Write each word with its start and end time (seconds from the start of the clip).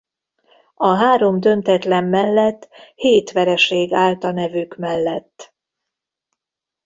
A 0.75 0.87
három 0.95 1.39
döntetlen 1.39 2.03
mellett 2.03 2.69
hét 2.95 3.31
vereség 3.31 3.93
állt 3.93 4.23
a 4.23 4.31
nevük 4.31 4.77
mellett. 4.77 5.53